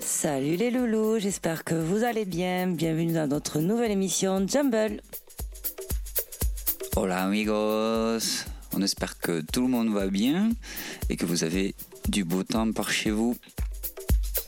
Salut 0.00 0.56
les 0.56 0.70
loulous, 0.70 1.18
j'espère 1.18 1.64
que 1.64 1.74
vous 1.74 2.04
allez 2.04 2.24
bien. 2.24 2.68
Bienvenue 2.68 3.12
dans 3.12 3.26
notre 3.26 3.60
nouvelle 3.60 3.90
émission 3.90 4.46
Jumble. 4.46 5.02
Hola 6.96 7.24
amigos, 7.24 8.46
on 8.74 8.80
espère 8.80 9.18
que 9.18 9.42
tout 9.42 9.62
le 9.62 9.68
monde 9.68 9.92
va 9.92 10.06
bien 10.06 10.50
et 11.10 11.16
que 11.16 11.26
vous 11.26 11.44
avez 11.44 11.74
du 12.08 12.24
beau 12.24 12.42
temps 12.42 12.72
par 12.72 12.90
chez 12.90 13.10
vous. 13.10 13.36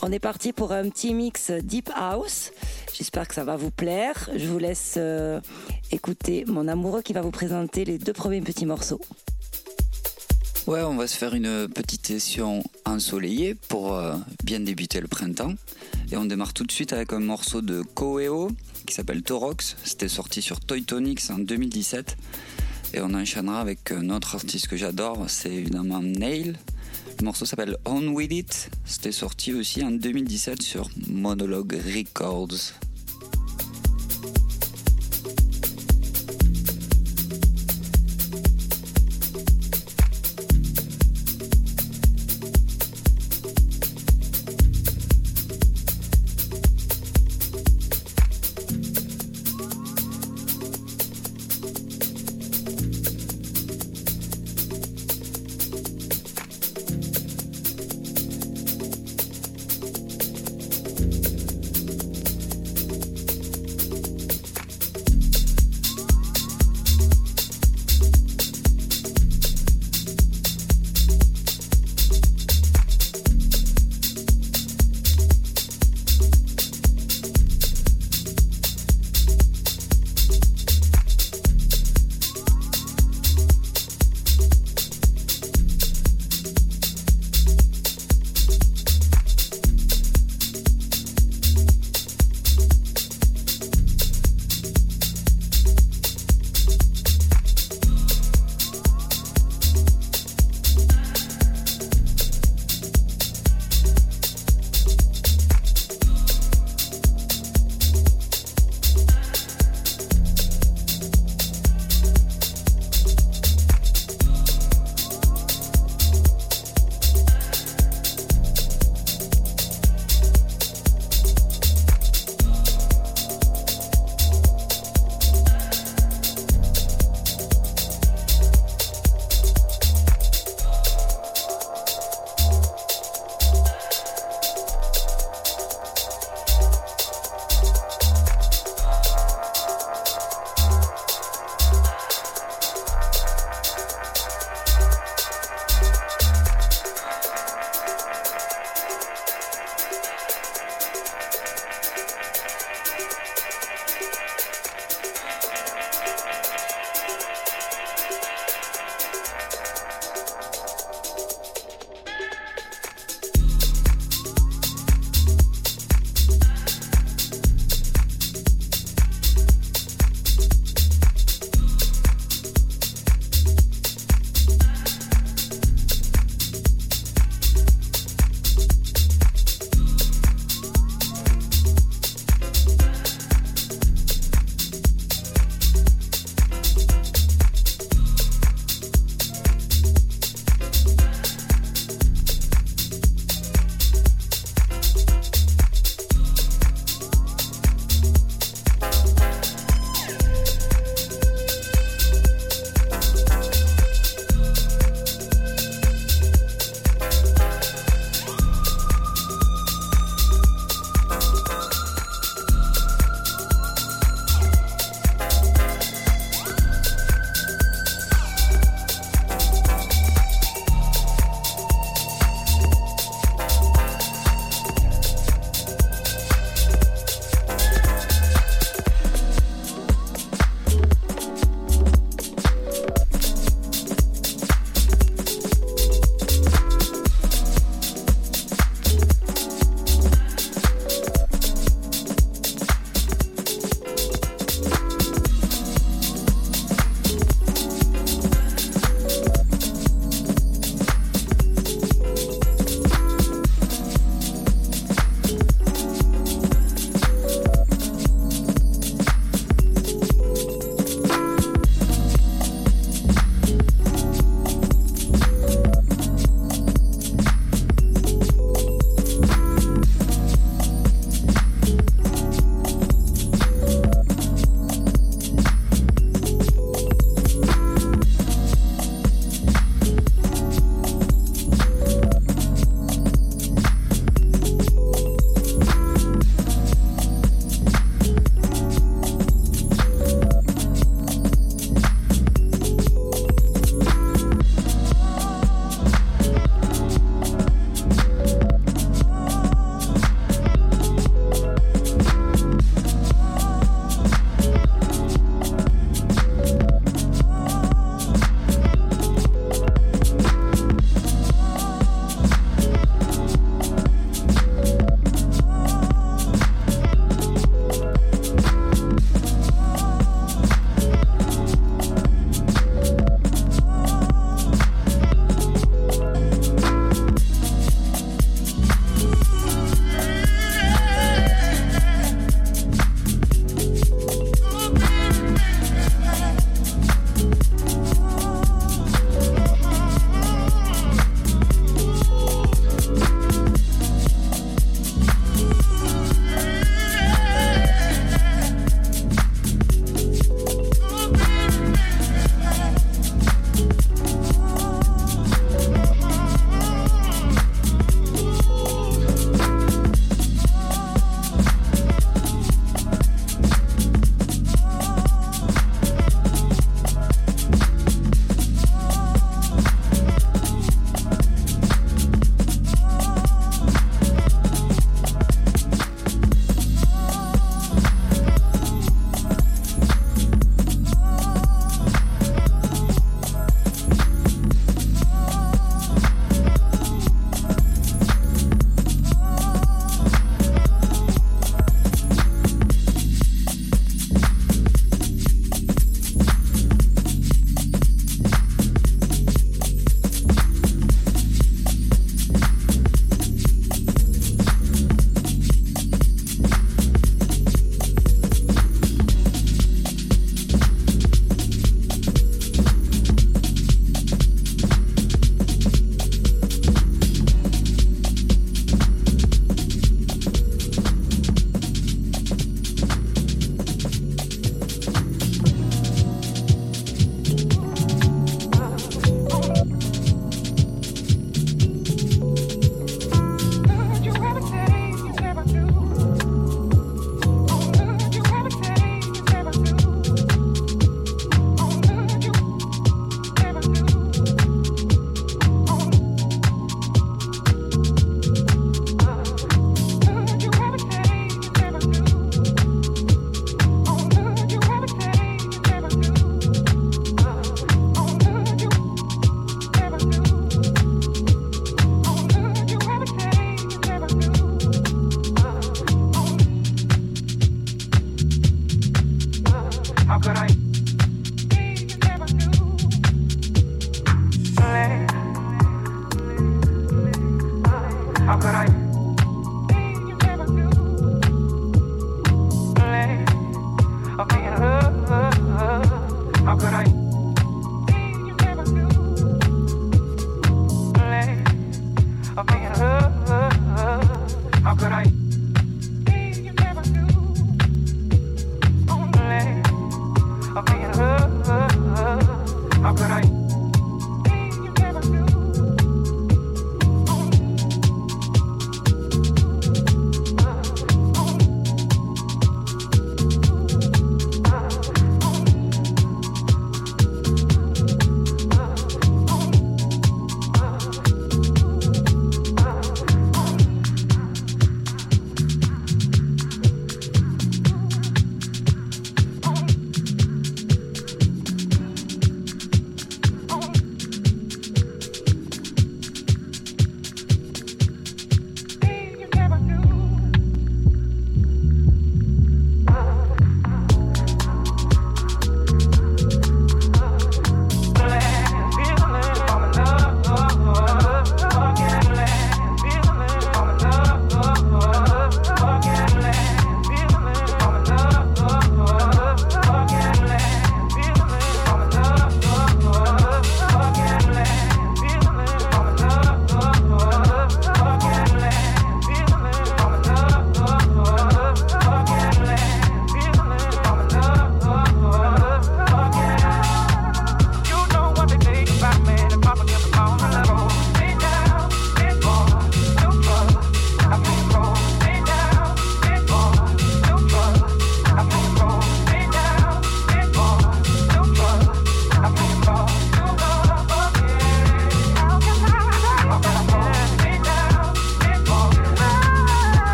On 0.00 0.12
est 0.12 0.20
parti 0.20 0.52
pour 0.52 0.72
un 0.72 0.88
petit 0.90 1.12
mix 1.12 1.50
Deep 1.50 1.90
House. 1.94 2.52
J'espère 2.94 3.26
que 3.26 3.34
ça 3.34 3.42
va 3.42 3.56
vous 3.56 3.72
plaire. 3.72 4.30
Je 4.36 4.46
vous 4.46 4.58
laisse 4.58 4.94
euh, 4.96 5.40
écouter 5.90 6.44
mon 6.46 6.68
amoureux 6.68 7.02
qui 7.02 7.12
va 7.12 7.20
vous 7.20 7.32
présenter 7.32 7.84
les 7.84 7.98
deux 7.98 8.12
premiers 8.12 8.40
petits 8.40 8.64
morceaux. 8.64 9.00
Ouais, 10.68 10.82
on 10.82 10.94
va 10.94 11.08
se 11.08 11.16
faire 11.16 11.34
une 11.34 11.66
petite 11.66 12.06
session 12.06 12.62
ensoleillée 12.84 13.54
pour 13.54 13.94
euh, 13.94 14.14
bien 14.44 14.60
débuter 14.60 15.00
le 15.00 15.08
printemps. 15.08 15.54
Et 16.12 16.16
on 16.16 16.26
démarre 16.26 16.52
tout 16.52 16.64
de 16.64 16.72
suite 16.72 16.92
avec 16.92 17.12
un 17.12 17.20
morceau 17.20 17.60
de 17.60 17.82
Koeo 17.82 18.50
qui 18.86 18.94
s'appelle 18.94 19.22
Torox. 19.22 19.76
C'était 19.82 20.08
sorti 20.08 20.42
sur 20.42 20.60
Toy 20.60 20.84
Tonics 20.84 21.30
en 21.30 21.38
2017. 21.38 22.16
Et 22.94 23.00
on 23.00 23.12
enchaînera 23.14 23.60
avec 23.60 23.90
un 23.90 24.10
autre 24.10 24.36
artiste 24.36 24.68
que 24.68 24.76
j'adore, 24.76 25.24
c'est 25.28 25.52
évidemment 25.52 26.00
Nail. 26.00 26.56
Le 27.20 27.24
morceau 27.24 27.44
s'appelle 27.44 27.76
On 27.84 28.08
With 28.08 28.32
It. 28.32 28.70
C'était 28.84 29.10
sorti 29.10 29.52
aussi 29.52 29.82
en 29.82 29.90
2017 29.90 30.62
sur 30.62 30.88
Monologue 31.08 31.76
Records. 31.84 32.74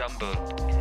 Jumbo. 0.00 0.79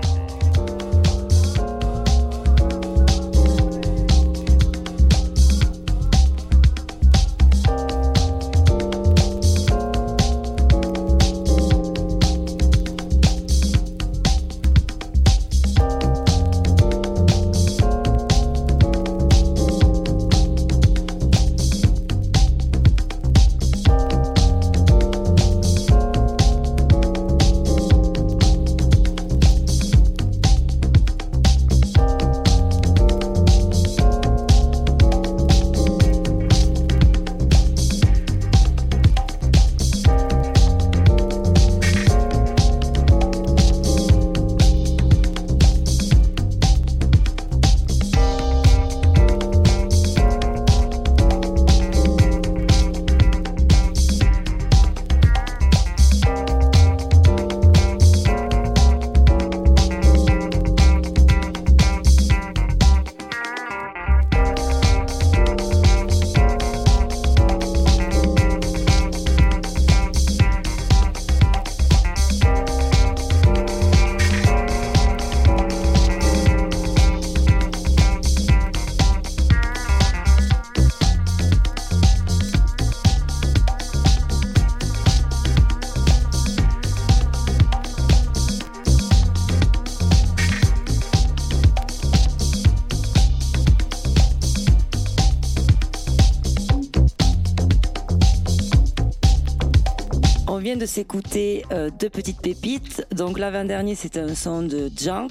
De 100.76 100.86
s'écouter 100.86 101.64
euh, 101.72 101.90
deux 102.00 102.10
petites 102.10 102.42
pépites. 102.42 103.06
Donc 103.14 103.40
l'avant-dernier, 103.40 103.96
c'était 103.96 104.20
un 104.20 104.36
son 104.36 104.62
de 104.64 104.92
Junk 104.96 105.30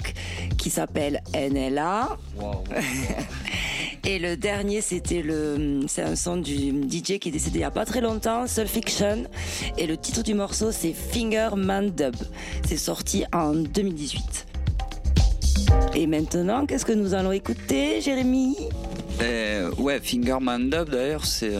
qui 0.57 0.69
s'appelle 0.69 1.21
NLA. 1.33 2.17
Et 4.05 4.17
le 4.17 4.37
dernier, 4.37 4.81
c'était 4.81 5.21
le, 5.21 5.81
c'est 5.87 6.01
un 6.01 6.15
son 6.15 6.37
du 6.37 6.69
DJ 6.89 7.19
qui 7.19 7.29
est 7.29 7.31
décédé 7.31 7.55
il 7.55 7.59
n'y 7.59 7.65
a 7.65 7.71
pas 7.71 7.85
très 7.85 8.01
longtemps, 8.01 8.47
Soul 8.47 8.67
Fiction. 8.67 9.23
Et 9.77 9.87
le 9.87 9.97
titre 9.97 10.23
du 10.23 10.33
morceau, 10.33 10.71
c'est 10.71 10.93
Finger 10.93 11.49
Man 11.55 11.91
Dub. 11.91 12.15
C'est 12.65 12.77
sorti 12.77 13.25
en 13.33 13.53
2018. 13.53 14.47
Et 15.95 16.07
maintenant, 16.07 16.65
qu'est-ce 16.65 16.85
que 16.85 16.93
nous 16.93 17.13
allons 17.13 17.31
écouter, 17.31 18.01
Jérémy? 18.01 18.55
Euh, 19.21 19.69
Ouais, 19.77 19.99
Fingerman 19.99 20.69
Dub 20.69 20.89
d'ailleurs, 20.89 21.25
c'est 21.25 21.53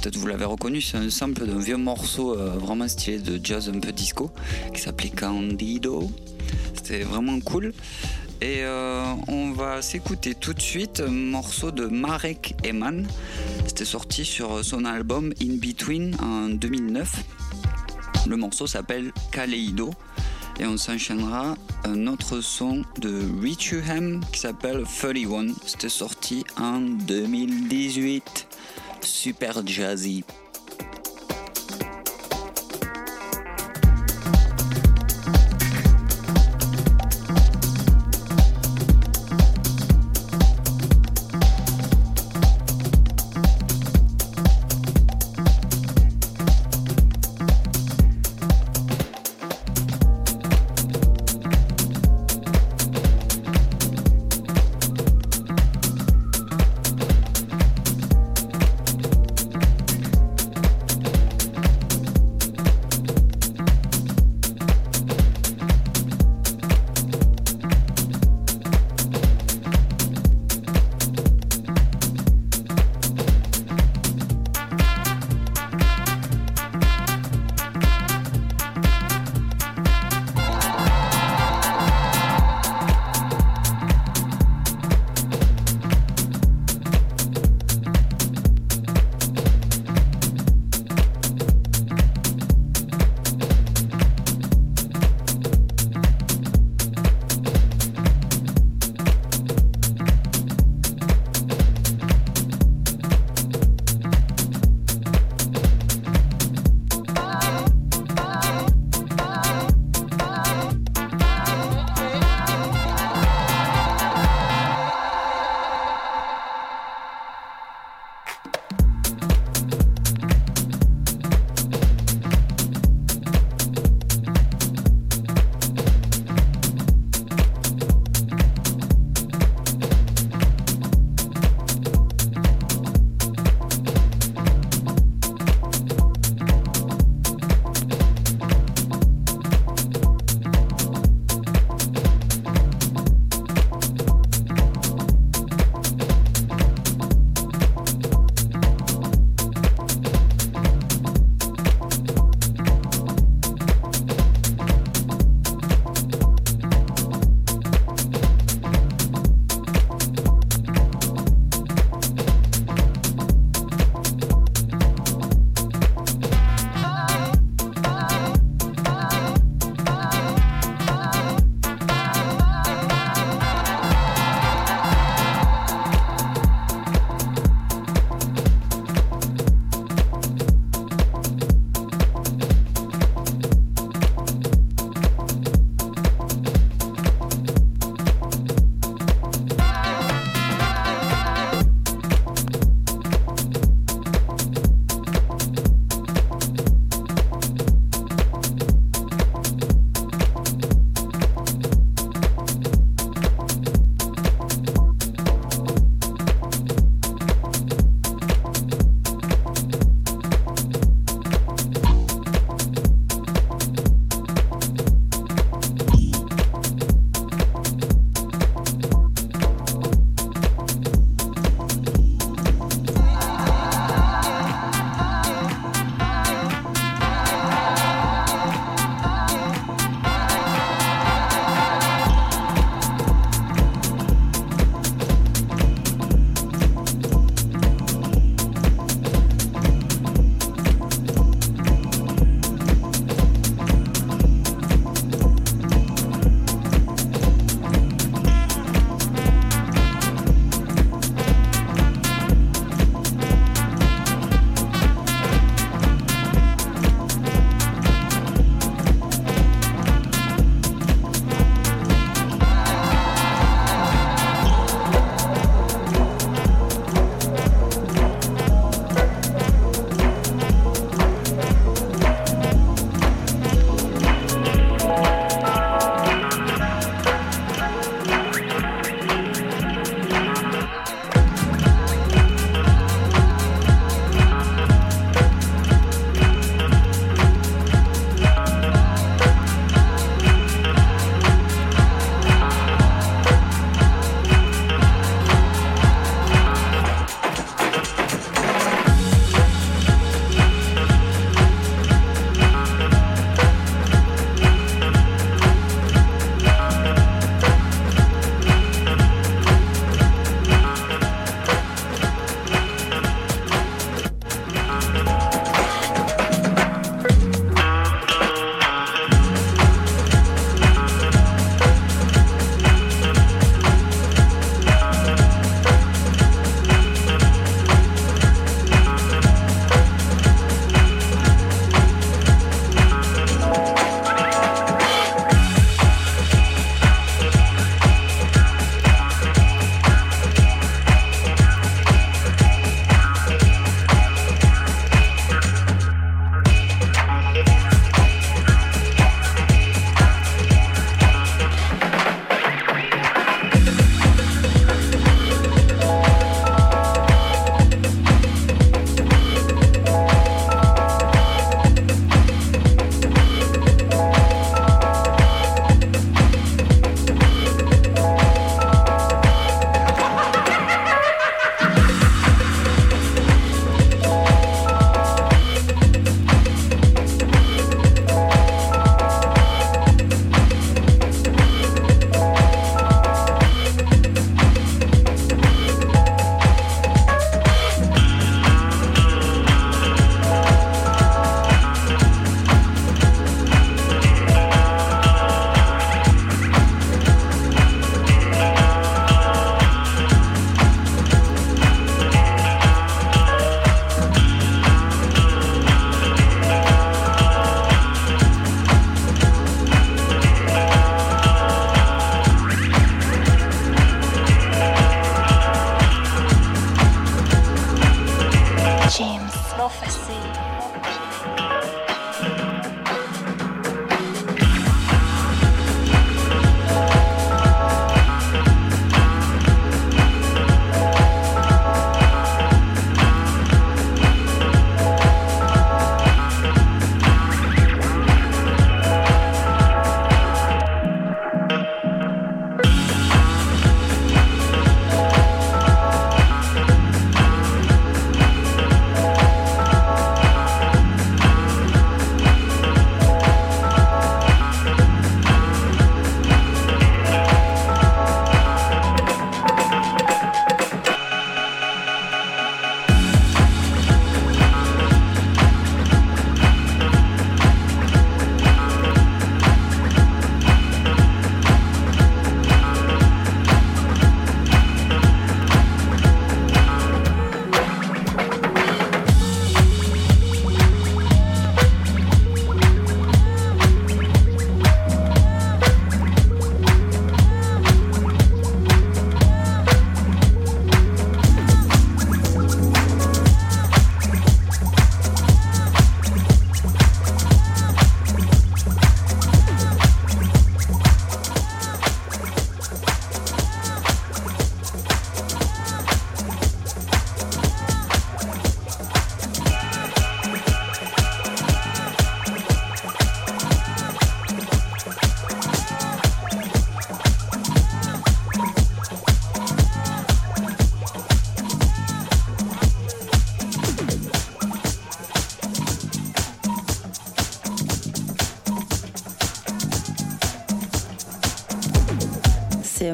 peut-être 0.00 0.16
vous 0.16 0.26
l'avez 0.26 0.44
reconnu, 0.44 0.80
c'est 0.80 0.96
un 0.96 1.10
sample 1.10 1.46
d'un 1.46 1.58
vieux 1.58 1.76
morceau 1.76 2.36
euh, 2.36 2.50
vraiment 2.50 2.86
stylé 2.86 3.18
de 3.18 3.40
jazz 3.42 3.68
un 3.68 3.80
peu 3.80 3.92
disco 3.92 4.30
qui 4.72 4.80
s'appelait 4.80 5.10
Candido. 5.10 6.10
C'était 6.74 7.02
vraiment 7.02 7.40
cool. 7.40 7.72
Et 8.40 8.58
euh, 8.60 9.02
on 9.26 9.50
va 9.50 9.82
s'écouter 9.82 10.36
tout 10.36 10.54
de 10.54 10.60
suite 10.60 11.02
un 11.04 11.10
morceau 11.10 11.72
de 11.72 11.86
Marek 11.86 12.54
Eman. 12.64 13.06
C'était 13.66 13.84
sorti 13.84 14.24
sur 14.24 14.64
son 14.64 14.84
album 14.84 15.32
In 15.42 15.56
Between 15.56 16.16
en 16.22 16.48
2009. 16.48 17.24
Le 18.28 18.36
morceau 18.36 18.66
s'appelle 18.66 19.12
Kaleido. 19.32 19.90
Et 20.60 20.66
on 20.66 20.76
s'enchaînera 20.76 21.56
un 21.84 22.06
autre 22.06 22.40
son 22.40 22.82
de 23.00 23.22
Richuham 23.40 24.20
qui 24.32 24.40
s'appelle 24.40 24.84
31. 24.84 25.54
C'était 25.66 25.88
sorti 25.88 26.44
en 26.56 26.80
2018. 26.80 28.46
Super 29.00 29.64
jazzy. 29.64 30.24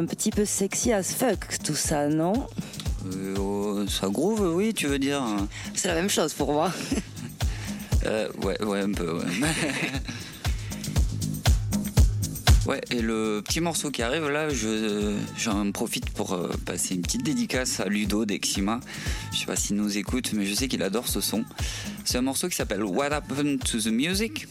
Un 0.04 0.06
petit 0.06 0.30
peu 0.30 0.44
sexy 0.44 0.92
as 0.92 1.14
fuck 1.14 1.58
tout 1.64 1.74
ça, 1.74 2.08
non? 2.08 2.34
Euh, 3.06 3.34
oh, 3.38 3.86
Ça 3.88 4.06
groove, 4.08 4.54
oui, 4.54 4.74
tu 4.74 4.86
veux 4.86 4.98
dire 4.98 5.22
C'est 5.74 5.88
la 5.88 5.94
même 5.94 6.10
chose 6.10 6.34
pour 6.34 6.52
moi. 6.52 6.70
euh, 8.04 8.28
ouais, 8.42 8.62
ouais, 8.62 8.80
un 8.80 8.92
peu, 8.92 9.16
ouais. 9.16 9.24
Ouais, 12.66 12.80
et 12.90 13.00
le 13.00 13.42
petit 13.46 13.60
morceau 13.60 13.90
qui 13.90 14.02
arrive 14.02 14.28
là, 14.28 14.48
j'en 15.38 15.70
profite 15.70 16.10
pour 16.10 16.32
euh, 16.32 16.50
passer 16.66 16.94
une 16.94 17.02
petite 17.02 17.22
dédicace 17.22 17.80
à 17.80 17.86
Ludo 17.86 18.26
d'Exima. 18.26 18.80
Je 19.32 19.38
sais 19.38 19.46
pas 19.46 19.56
s'il 19.56 19.76
nous 19.76 19.96
écoute, 19.96 20.32
mais 20.34 20.44
je 20.44 20.54
sais 20.54 20.68
qu'il 20.68 20.82
adore 20.82 21.08
ce 21.08 21.22
son. 21.22 21.44
C'est 22.04 22.18
un 22.18 22.22
morceau 22.22 22.48
qui 22.48 22.56
s'appelle 22.56 22.82
What 22.84 23.12
Happened 23.12 23.60
to 23.64 23.78
the 23.78 23.86
Music? 23.86 24.48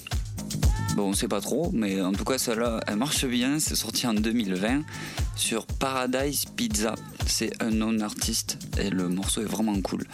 Bon, 0.95 1.09
on 1.09 1.13
sait 1.13 1.27
pas 1.27 1.41
trop, 1.41 1.71
mais 1.73 1.99
en 2.01 2.11
tout 2.11 2.23
cas, 2.23 2.37
celle-là, 2.37 2.79
elle 2.85 2.97
marche 2.97 3.25
bien. 3.25 3.57
C'est 3.57 3.75
sorti 3.75 4.05
en 4.05 4.13
2020 4.13 4.83
sur 5.35 5.65
Paradise 5.65 6.45
Pizza. 6.45 6.93
C'est 7.25 7.51
un 7.63 7.71
non-artiste 7.71 8.59
et 8.77 8.91
le 8.91 9.09
morceau 9.09 9.41
est 9.41 9.45
vraiment 9.45 9.79
cool. 9.81 10.05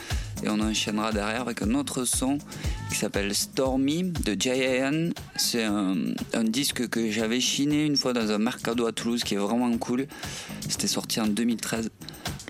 Et 0.41 0.47
on 0.47 0.61
enchaînera 0.61 1.11
derrière 1.11 1.41
avec 1.41 1.63
un 1.63 1.73
autre 1.73 2.05
son 2.05 2.37
qui 2.89 2.97
s'appelle 2.97 3.35
Stormy 3.35 4.03
de 4.03 4.37
J.A.N. 4.39 5.13
C'est 5.35 5.65
un, 5.65 5.95
disque 6.45 6.87
que 6.87 7.11
j'avais 7.11 7.41
chiné 7.41 7.85
une 7.85 7.97
fois 7.97 8.13
dans 8.13 8.31
un 8.31 8.37
mercado 8.37 8.87
à 8.87 8.93
Toulouse 8.93 9.25
qui 9.25 9.33
est 9.33 9.37
vraiment 9.37 9.77
cool. 9.77 10.07
C'était 10.69 10.87
sorti 10.87 11.19
en 11.19 11.27
2013. 11.27 11.89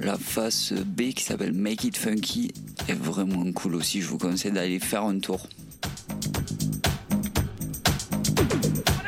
La 0.02 0.20
face 0.20 0.74
B 0.74 1.14
qui 1.14 1.24
s'appelle 1.24 1.54
Make 1.54 1.84
It 1.84 1.98
Funky 1.98 2.52
est 2.88 2.94
vraiment 2.94 3.52
cool 3.54 3.74
aussi. 3.74 4.02
Je 4.02 4.08
vous 4.08 4.20
conseille 4.20 4.52
d'aller 4.52 4.80
faire 4.80 5.04
un 5.04 5.18
tour. 5.18 5.48
thank 8.40 8.88
you 8.90 8.99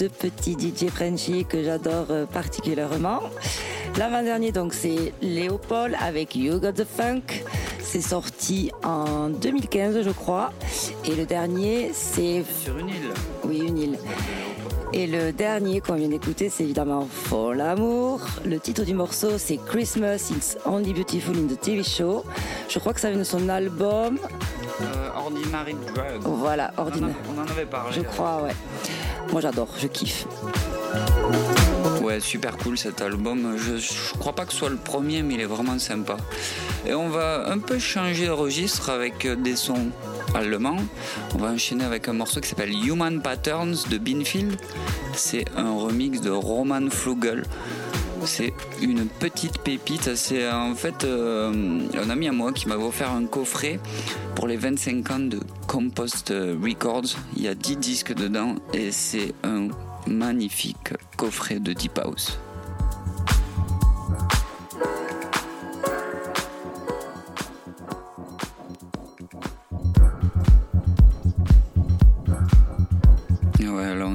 deux 0.00 0.08
petits 0.08 0.54
DJ 0.54 0.88
Frenchy 0.88 1.44
que 1.44 1.62
j'adore 1.62 2.06
euh, 2.08 2.24
particulièrement. 2.24 3.20
L'avant-dernier, 3.98 4.50
donc, 4.50 4.72
c'est 4.72 5.12
Léopold 5.20 5.94
avec 6.00 6.34
You 6.34 6.58
Got 6.58 6.72
the 6.72 6.86
Funk. 6.86 7.20
C'est 7.80 8.00
sorti 8.00 8.70
en 8.82 9.28
2015, 9.28 10.00
je 10.02 10.10
crois. 10.10 10.52
Et 11.04 11.14
le 11.14 11.26
dernier, 11.26 11.90
c'est. 11.92 12.42
Sur 12.62 12.78
une 12.78 12.88
île. 12.88 13.10
Oui, 13.44 13.58
une 13.58 13.76
île. 13.76 13.98
Et 14.94 15.06
le 15.06 15.32
dernier 15.32 15.80
qu'on 15.80 15.94
vient 15.94 16.08
d'écouter, 16.08 16.48
c'est 16.48 16.64
évidemment 16.64 17.06
For 17.10 17.52
l'amour. 17.52 18.22
Le 18.46 18.58
titre 18.58 18.84
du 18.84 18.94
morceau, 18.94 19.36
c'est 19.36 19.58
Christmas, 19.58 20.30
It's 20.30 20.56
Only 20.64 20.94
Beautiful 20.94 21.36
in 21.36 21.46
the 21.46 21.60
TV 21.60 21.82
Show. 21.82 22.24
Je 22.68 22.78
crois 22.78 22.94
que 22.94 23.00
ça 23.00 23.10
vient 23.10 23.18
de 23.18 23.24
son 23.24 23.50
album. 23.50 24.18
Euh, 24.80 25.10
Ordinary 25.14 25.74
Drug. 25.94 26.22
Voilà, 26.22 26.72
Ordinary. 26.78 27.12
on 27.28 27.38
en 27.38 27.46
avait 27.46 27.66
parlé. 27.66 27.92
Je 27.94 28.00
crois, 28.00 28.42
ouais. 28.42 28.52
Moi 29.32 29.40
j'adore, 29.40 29.68
je 29.78 29.86
kiffe. 29.86 30.26
Ouais, 32.02 32.18
super 32.18 32.56
cool 32.56 32.76
cet 32.76 33.00
album. 33.00 33.56
Je, 33.56 33.76
je 33.76 34.18
crois 34.18 34.32
pas 34.32 34.44
que 34.44 34.52
ce 34.52 34.58
soit 34.58 34.70
le 34.70 34.76
premier, 34.76 35.22
mais 35.22 35.34
il 35.34 35.40
est 35.40 35.46
vraiment 35.46 35.78
sympa. 35.78 36.16
Et 36.86 36.94
on 36.94 37.08
va 37.08 37.48
un 37.48 37.58
peu 37.58 37.78
changer 37.78 38.26
de 38.26 38.32
registre 38.32 38.90
avec 38.90 39.26
des 39.42 39.54
sons 39.54 39.90
allemands. 40.34 40.82
On 41.34 41.38
va 41.38 41.48
enchaîner 41.48 41.84
avec 41.84 42.08
un 42.08 42.12
morceau 42.12 42.40
qui 42.40 42.48
s'appelle 42.48 42.72
Human 42.72 43.20
Patterns 43.22 43.76
de 43.88 43.98
Binfield. 43.98 44.56
C'est 45.14 45.44
un 45.56 45.72
remix 45.76 46.20
de 46.20 46.30
Roman 46.30 46.90
Flugel. 46.90 47.44
C'est 48.24 48.52
une 48.80 49.06
petite 49.06 49.58
pépite. 49.58 50.14
C'est 50.14 50.50
en 50.50 50.74
fait 50.74 51.04
euh, 51.04 51.80
un 51.94 52.10
ami 52.10 52.28
à 52.28 52.32
moi 52.32 52.52
qui 52.52 52.68
m'avait 52.68 52.84
offert 52.84 53.10
un 53.10 53.26
coffret 53.26 53.80
pour 54.34 54.46
les 54.46 54.56
25 54.56 55.10
ans 55.10 55.18
de 55.18 55.40
Compost 55.66 56.30
Records. 56.30 57.16
Il 57.36 57.42
y 57.42 57.48
a 57.48 57.54
10 57.54 57.76
disques 57.76 58.14
dedans 58.14 58.56
et 58.72 58.90
c'est 58.90 59.34
un 59.42 59.68
magnifique 60.06 60.94
coffret 61.16 61.60
de 61.60 61.72
Deep 61.72 61.98
House. 61.98 62.38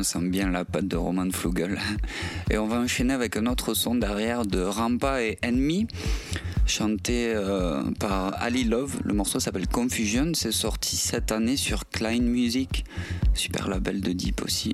Sent 0.05 0.29
bien 0.29 0.51
la 0.51 0.63
patte 0.63 0.87
de 0.87 0.95
Roman 0.95 1.29
Flugel. 1.31 1.79
Et 2.51 2.57
on 2.57 2.67
va 2.67 2.77
enchaîner 2.77 3.13
avec 3.13 3.35
un 3.35 3.47
autre 3.47 3.73
son 3.73 3.95
derrière 3.95 4.45
de 4.45 4.61
Rampa 4.61 5.23
et 5.23 5.37
Enemy, 5.43 5.87
chanté 6.65 7.33
euh, 7.35 7.81
par 7.99 8.41
Ali 8.41 8.63
Love. 8.63 8.99
Le 9.03 9.13
morceau 9.13 9.39
s'appelle 9.39 9.67
Confusion, 9.67 10.31
c'est 10.33 10.51
sorti 10.51 10.95
cette 10.95 11.31
année 11.31 11.57
sur 11.57 11.89
Klein 11.89 12.21
Music, 12.21 12.85
super 13.33 13.67
label 13.67 13.99
de 14.01 14.11
Deep 14.11 14.43
aussi. 14.43 14.73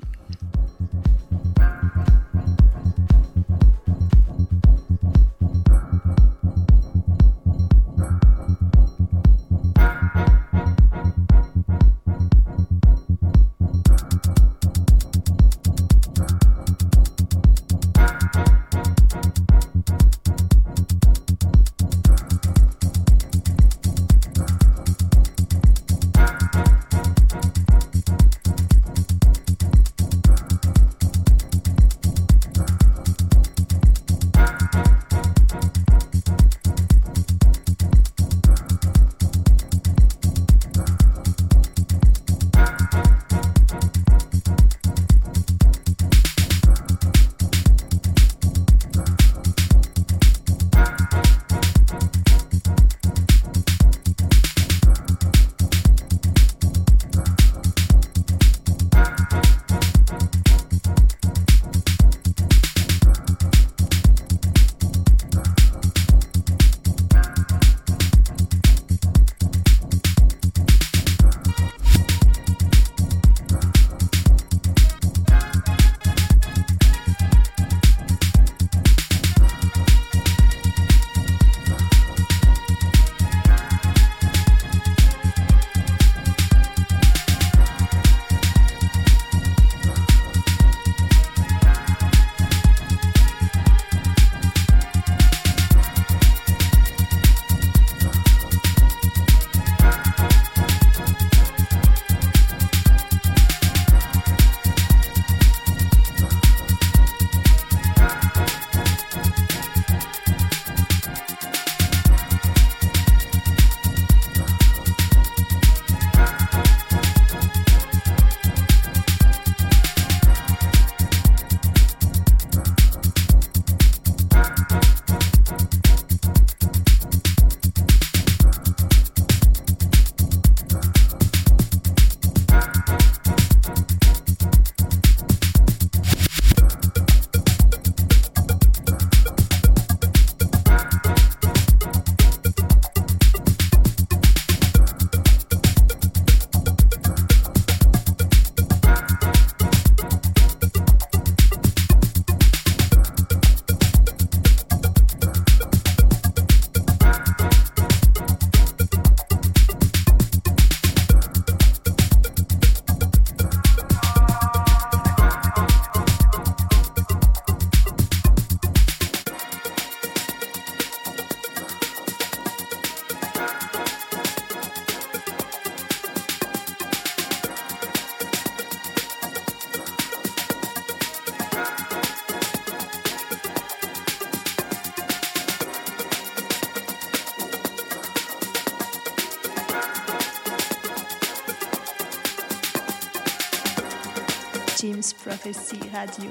Prophecy 195.32 195.78
Radio. 195.94 196.30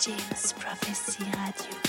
James 0.00 0.52
Prophecy 0.54 1.24
Radio. 1.38 1.83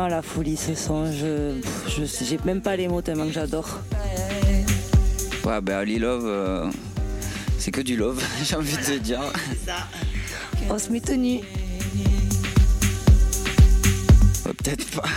Vraiment 0.00 0.08
la 0.16 0.22
folie 0.22 0.56
ce 0.56 0.74
son. 0.74 1.10
Je, 1.12 1.60
je 1.88 2.04
sais- 2.04 2.24
j'ai 2.24 2.38
même 2.44 2.62
pas 2.62 2.76
les 2.76 2.88
mots 2.88 3.02
tellement 3.02 3.26
que 3.26 3.32
j'adore. 3.32 3.80
Ouais, 5.44 5.60
ben 5.60 5.78
Ali 5.78 5.98
Love, 5.98 6.24
euh, 6.26 6.70
c'est 7.58 7.70
que 7.70 7.80
du 7.82 7.96
love, 7.96 8.22
j'ai 8.44 8.56
envie 8.56 8.76
de 8.76 8.82
te 8.82 8.98
dire. 8.98 9.20
On 10.68 10.78
se 10.78 10.90
met. 10.90 11.02
Ouais, 14.46 14.54
Peut-être 14.56 14.90
pas. 14.90 15.08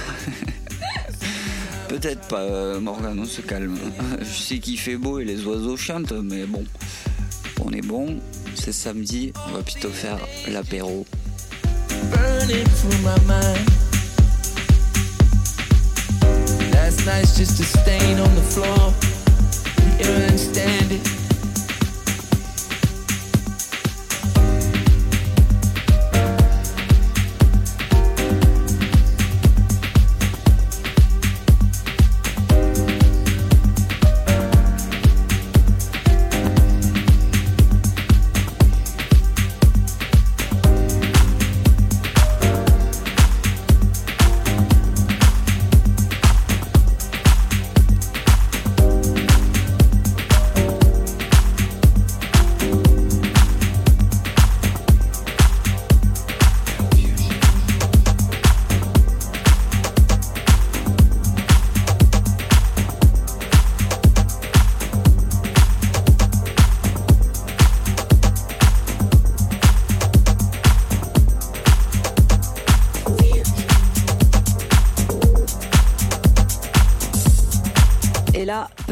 Peut-être 1.88 2.28
pas, 2.28 2.40
euh, 2.42 2.80
Morgane, 2.80 3.20
on 3.20 3.26
se 3.26 3.42
calme. 3.42 3.78
Je 4.20 4.26
sais 4.26 4.58
qu'il 4.60 4.80
fait 4.80 4.98
beau 4.98 5.20
et 5.20 5.26
les 5.26 5.46
oiseaux 5.46 5.78
chantent, 5.78 6.12
mais 6.14 6.46
bon, 6.46 6.64
on 7.64 7.72
est 7.72 7.86
bon. 7.86 8.20
C'est 8.56 8.72
samedi, 8.74 9.32
on 9.50 9.54
va 9.54 9.62
plutôt 9.62 9.90
faire 9.90 10.18
l'apéro. 10.50 11.06
burning 12.12 12.66
through 12.66 12.98
my 13.04 13.18
mind. 13.28 13.83
Night's 17.06 17.36
just 17.36 17.60
a 17.60 17.64
stain 17.64 18.20
on 18.20 18.36
the 18.36 18.42
floor. 18.42 18.94
Here 19.98 20.30
I 20.32 20.36
stand 20.36 20.92
it. 20.92 21.23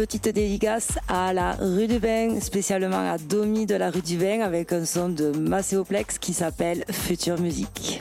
Petite 0.01 0.29
dédicace 0.29 0.97
à 1.07 1.31
la 1.31 1.51
rue 1.51 1.85
du 1.85 1.99
Bain, 1.99 2.39
spécialement 2.41 3.11
à 3.11 3.19
Domi 3.19 3.67
de 3.67 3.75
la 3.75 3.91
rue 3.91 4.01
du 4.01 4.17
Bain, 4.17 4.41
avec 4.41 4.73
un 4.73 4.83
son 4.83 5.09
de 5.09 5.29
Macéoplex 5.29 6.17
qui 6.17 6.33
s'appelle 6.33 6.85
Future 6.89 7.39
Musique. 7.39 7.99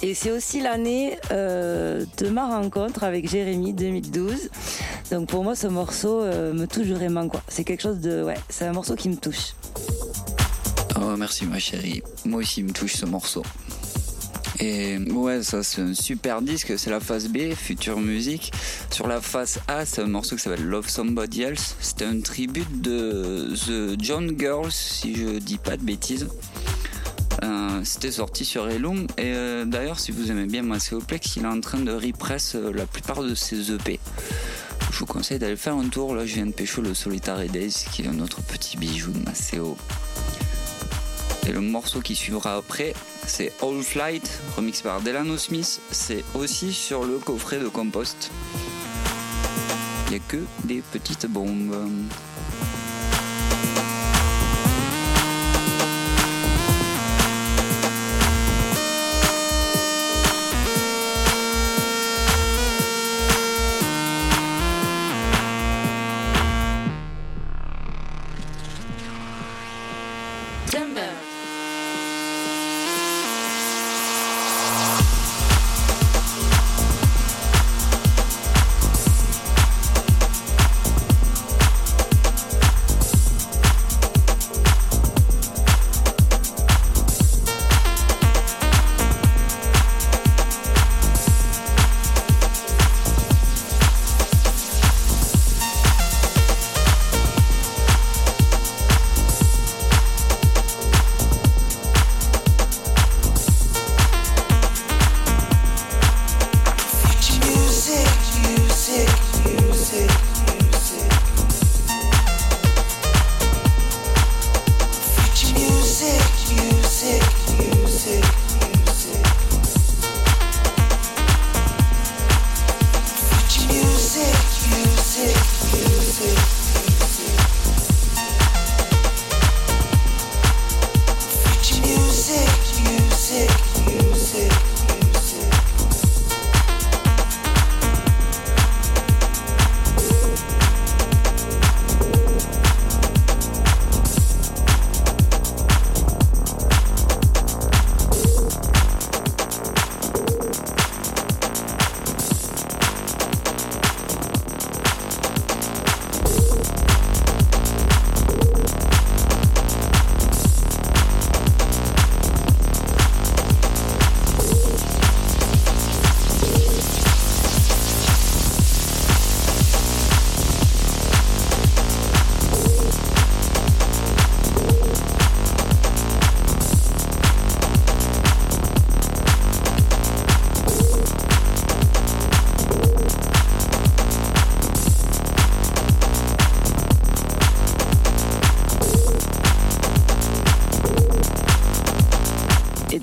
Et 0.00 0.14
c'est 0.14 0.30
aussi 0.30 0.62
l'année 0.62 1.18
euh, 1.30 2.06
de 2.16 2.30
ma 2.30 2.46
rencontre 2.46 3.04
avec 3.04 3.28
Jérémy 3.28 3.74
2012. 3.74 4.48
Donc 5.10 5.28
pour 5.28 5.44
moi, 5.44 5.54
ce 5.54 5.66
morceau 5.66 6.22
euh, 6.22 6.54
me 6.54 6.66
touche 6.66 6.86
vraiment 6.86 7.28
quoi. 7.28 7.42
C'est 7.48 7.64
quelque 7.64 7.82
chose 7.82 8.00
de, 8.00 8.24
ouais, 8.24 8.38
c'est 8.48 8.64
un 8.64 8.72
morceau 8.72 8.94
qui 8.94 9.10
me 9.10 9.16
touche. 9.16 9.52
Oh, 10.96 11.16
merci 11.18 11.44
ma 11.44 11.58
chérie. 11.58 12.02
Moi 12.24 12.40
aussi, 12.40 12.60
il 12.60 12.64
me 12.64 12.72
touche 12.72 12.94
ce 12.94 13.04
morceau. 13.04 13.42
Et 14.62 14.98
ouais, 14.98 15.42
ça 15.42 15.62
c'est 15.62 15.80
un 15.80 15.94
super 15.94 16.42
disque, 16.42 16.78
c'est 16.78 16.90
la 16.90 17.00
face 17.00 17.28
B, 17.28 17.54
Future 17.54 17.98
Music. 17.98 18.52
Sur 18.90 19.08
la 19.08 19.22
face 19.22 19.58
A, 19.68 19.86
c'est 19.86 20.02
un 20.02 20.06
morceau 20.06 20.36
qui 20.36 20.42
s'appelle 20.42 20.64
Love 20.64 20.88
Somebody 20.88 21.42
Else. 21.42 21.76
C'était 21.80 22.04
un 22.04 22.20
tribute 22.20 22.82
de 22.82 23.54
The 23.54 24.02
John 24.02 24.34
Girls, 24.38 24.70
si 24.70 25.14
je 25.16 25.38
dis 25.38 25.56
pas 25.56 25.78
de 25.78 25.82
bêtises. 25.82 26.28
Euh, 27.42 27.80
C'était 27.84 28.10
sorti 28.10 28.44
sur 28.44 28.68
Elum. 28.68 29.06
Et 29.16 29.32
euh, 29.34 29.64
d'ailleurs, 29.64 29.98
si 29.98 30.12
vous 30.12 30.30
aimez 30.30 30.46
bien 30.46 30.62
Macéoplex, 30.62 31.36
il 31.36 31.44
est 31.44 31.46
en 31.46 31.60
train 31.60 31.80
de 31.80 31.92
repress 31.92 32.54
euh, 32.54 32.70
la 32.72 32.84
plupart 32.84 33.22
de 33.22 33.34
ses 33.34 33.72
EP. 33.72 33.98
Je 34.92 34.98
vous 34.98 35.06
conseille 35.06 35.38
d'aller 35.38 35.56
faire 35.56 35.74
un 35.76 35.88
tour. 35.88 36.14
Là, 36.14 36.26
je 36.26 36.34
viens 36.34 36.46
de 36.46 36.52
pécho 36.52 36.82
le 36.82 36.92
Solitary 36.92 37.48
Days, 37.48 37.86
qui 37.92 38.02
est 38.02 38.08
un 38.08 38.20
autre 38.20 38.42
petit 38.42 38.76
bijou 38.76 39.12
de 39.12 39.24
Maceo. 39.24 39.78
Et 41.50 41.52
le 41.52 41.60
morceau 41.60 42.00
qui 42.00 42.14
suivra 42.14 42.54
après, 42.54 42.94
c'est 43.26 43.52
All 43.60 43.82
Flight, 43.82 44.40
remix 44.54 44.82
par 44.82 45.00
Delano 45.00 45.36
Smith. 45.36 45.80
C'est 45.90 46.24
aussi 46.34 46.72
sur 46.72 47.02
le 47.02 47.18
coffret 47.18 47.58
de 47.58 47.66
Compost. 47.66 48.30
Il 50.06 50.10
n'y 50.10 50.16
a 50.18 50.20
que 50.28 50.44
des 50.62 50.80
petites 50.92 51.26
bombes. 51.26 51.74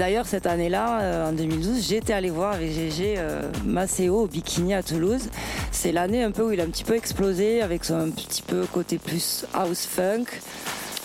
D'ailleurs, 0.07 0.25
cette 0.25 0.45
année-là, 0.45 1.01
euh, 1.01 1.29
en 1.29 1.33
2012, 1.33 1.85
j'étais 1.85 2.13
allée 2.13 2.29
voir 2.29 2.53
avec 2.53 2.71
GG 2.71 3.15
euh, 3.17 3.41
Maceo 3.65 4.21
au 4.23 4.27
Bikini 4.27 4.73
à 4.73 4.81
Toulouse. 4.81 5.27
C'est 5.73 5.91
l'année 5.91 6.23
un 6.23 6.31
peu 6.31 6.43
où 6.43 6.51
il 6.53 6.61
a 6.61 6.63
un 6.63 6.67
petit 6.69 6.85
peu 6.85 6.95
explosé 6.95 7.61
avec 7.61 7.83
son 7.83 8.09
petit 8.11 8.41
peu 8.41 8.65
côté 8.71 8.99
plus 8.99 9.43
house 9.53 9.85
funk, 9.85 10.23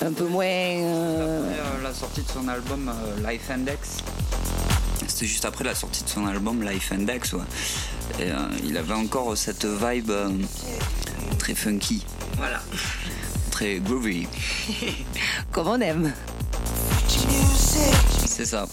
un 0.03 0.13
peu 0.13 0.27
moins. 0.29 0.45
euh, 0.45 1.43
Après 1.51 1.59
euh, 1.59 1.83
la 1.83 1.93
sortie 1.93 2.23
de 2.23 2.29
son 2.29 2.47
album 2.47 2.89
euh, 2.95 3.29
Life 3.29 3.51
Index. 3.51 3.97
C'était 5.09 5.27
juste 5.27 5.47
après 5.47 5.65
la 5.65 5.75
sortie 5.75 6.05
de 6.05 6.09
son 6.09 6.25
album 6.29 6.63
Life 6.63 6.93
Index. 6.93 7.33
ouais. 7.33 7.41
Et 8.21 8.31
euh, 8.31 8.37
il 8.65 8.77
avait 8.77 8.95
encore 8.95 9.37
cette 9.37 9.65
vibe 9.65 10.11
euh, 10.13 10.29
très 11.41 11.57
funky. 11.57 12.07
Voilà. 12.37 12.63
Très 13.51 13.81
groovy. 13.81 14.29
comme 15.51 15.67
on 15.67 15.81
aime. 15.81 16.13
C'est 18.35 18.47
ça. 18.47 18.67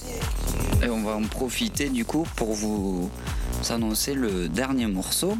Et 0.81 0.87
on 0.87 1.03
va 1.03 1.17
en 1.17 1.23
profiter 1.23 1.89
du 1.89 2.05
coup 2.05 2.25
pour 2.37 2.53
vous 2.53 3.11
annoncer 3.69 4.13
le 4.13 4.47
dernier 4.47 4.87
morceau. 4.87 5.37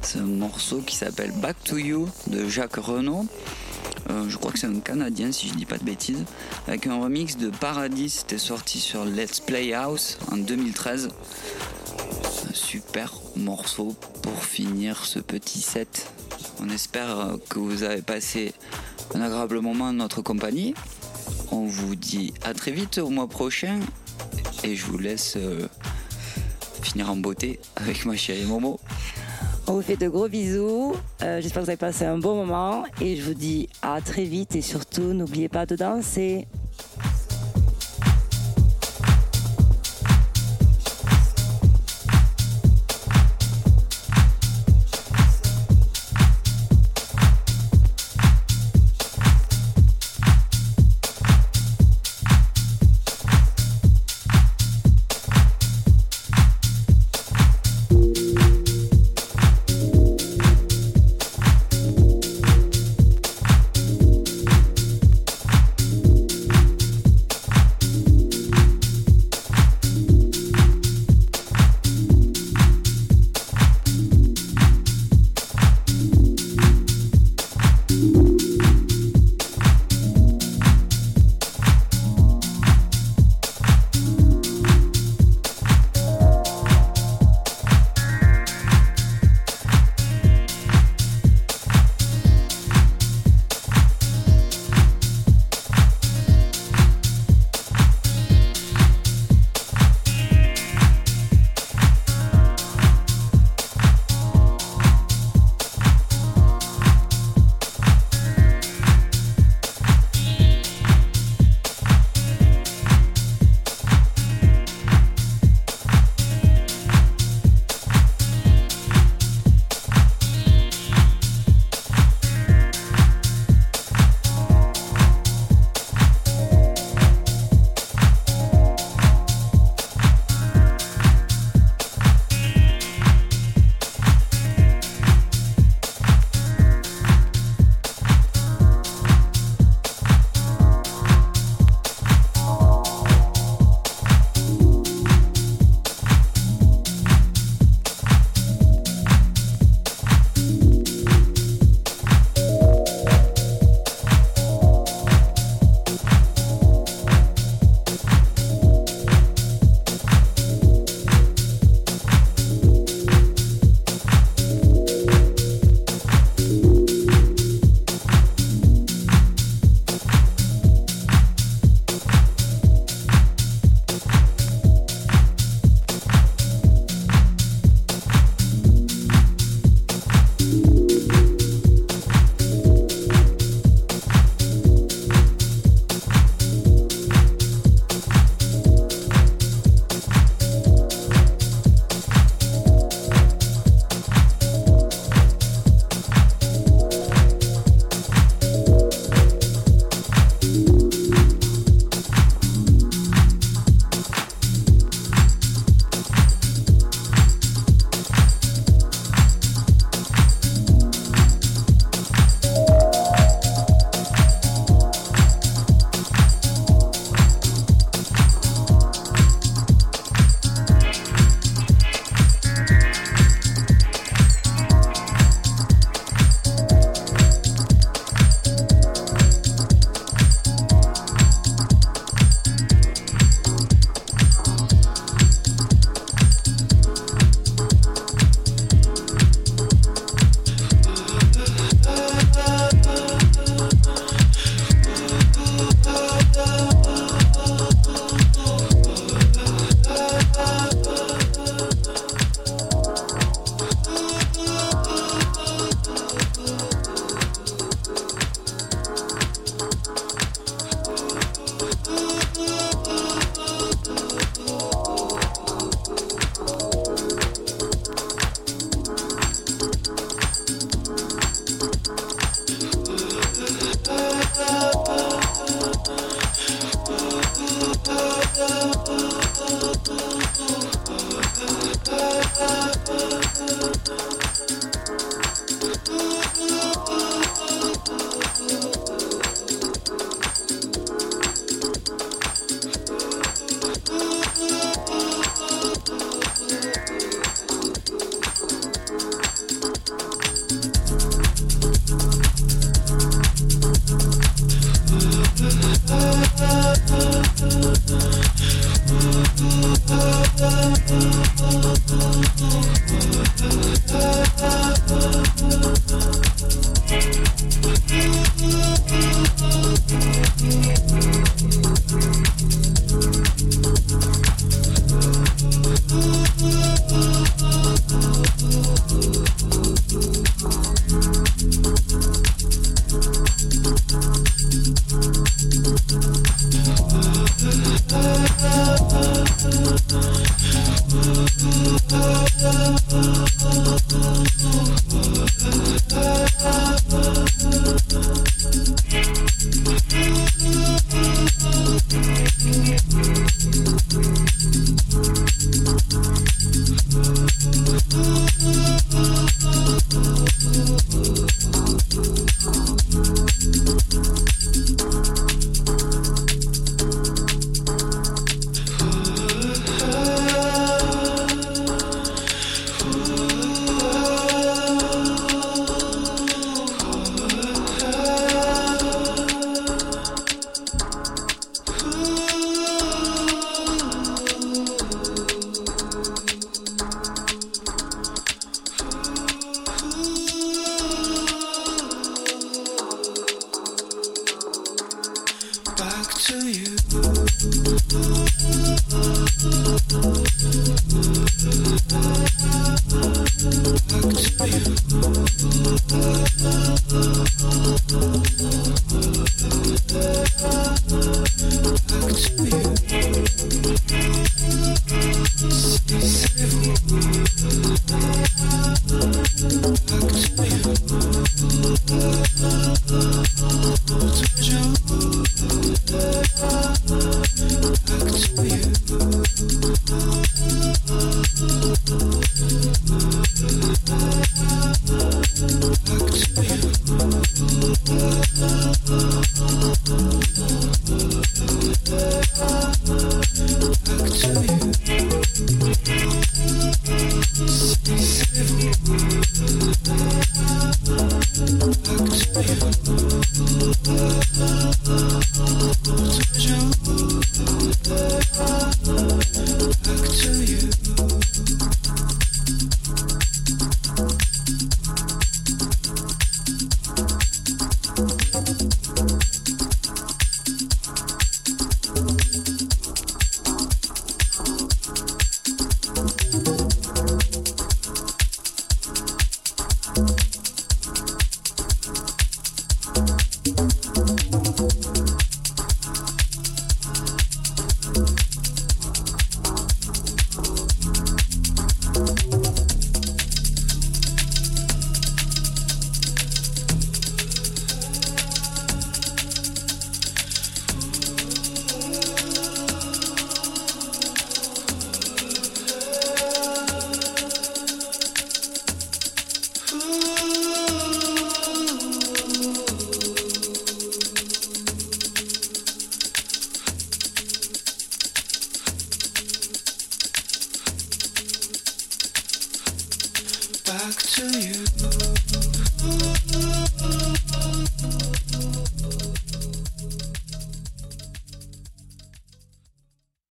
C'est 0.00 0.20
un 0.20 0.22
morceau 0.22 0.78
qui 0.78 0.96
s'appelle 0.96 1.32
Back 1.32 1.56
to 1.64 1.76
You 1.76 2.08
de 2.28 2.48
Jacques 2.48 2.76
Renaud. 2.76 3.26
Euh, 4.08 4.24
je 4.26 4.38
crois 4.38 4.52
que 4.52 4.58
c'est 4.58 4.68
un 4.68 4.80
Canadien 4.80 5.32
si 5.32 5.48
je 5.48 5.54
dis 5.54 5.66
pas 5.66 5.76
de 5.76 5.84
bêtises. 5.84 6.24
Avec 6.66 6.86
un 6.86 6.98
remix 6.98 7.36
de 7.36 7.50
Paradis, 7.50 8.08
c'était 8.08 8.38
sorti 8.38 8.80
sur 8.80 9.04
Let's 9.04 9.40
Play 9.40 9.74
House 9.74 10.16
en 10.32 10.38
2013. 10.38 11.10
Un 12.48 12.54
super 12.54 13.12
morceau 13.36 13.94
pour 14.22 14.44
finir 14.46 15.04
ce 15.04 15.18
petit 15.18 15.60
set. 15.60 16.10
On 16.58 16.70
espère 16.70 17.36
que 17.50 17.58
vous 17.58 17.82
avez 17.82 18.00
passé 18.00 18.54
un 19.14 19.20
agréable 19.20 19.60
moment 19.60 19.84
en 19.84 19.92
notre 19.92 20.22
compagnie. 20.22 20.72
On 21.50 21.64
vous 21.64 21.94
dit 21.94 22.34
à 22.44 22.52
très 22.52 22.72
vite 22.72 22.98
au 22.98 23.08
mois 23.08 23.28
prochain 23.28 23.80
et 24.64 24.76
je 24.76 24.84
vous 24.86 24.98
laisse 24.98 25.36
euh, 25.36 25.66
finir 26.82 27.10
en 27.10 27.16
beauté 27.16 27.58
avec 27.76 28.04
ma 28.04 28.16
chérie 28.16 28.44
Momo. 28.44 28.78
On 29.66 29.74
vous 29.74 29.82
fait 29.82 29.96
de 29.96 30.08
gros 30.08 30.28
bisous. 30.28 30.94
Euh, 31.22 31.40
J'espère 31.40 31.60
que 31.60 31.66
vous 31.66 31.70
avez 31.70 31.76
passé 31.76 32.04
un 32.04 32.18
bon 32.18 32.36
moment. 32.36 32.84
Et 33.00 33.16
je 33.16 33.22
vous 33.22 33.34
dis 33.34 33.68
à 33.82 34.00
très 34.00 34.24
vite. 34.24 34.56
Et 34.56 34.62
surtout, 34.62 35.12
n'oubliez 35.12 35.48
pas 35.48 35.66
de 35.66 35.76
danser. 35.76 36.48